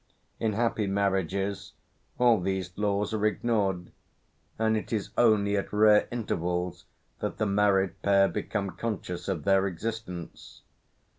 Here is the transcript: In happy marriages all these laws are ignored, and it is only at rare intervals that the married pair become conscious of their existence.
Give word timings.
In 0.39 0.53
happy 0.53 0.87
marriages 0.87 1.73
all 2.17 2.39
these 2.39 2.75
laws 2.75 3.13
are 3.13 3.23
ignored, 3.23 3.91
and 4.57 4.75
it 4.75 4.91
is 4.91 5.09
only 5.15 5.55
at 5.55 5.71
rare 5.71 6.07
intervals 6.09 6.85
that 7.19 7.37
the 7.37 7.45
married 7.45 8.01
pair 8.01 8.27
become 8.27 8.71
conscious 8.71 9.27
of 9.27 9.43
their 9.43 9.67
existence. 9.67 10.63